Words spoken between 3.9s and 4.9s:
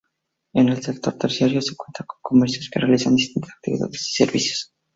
y servicios.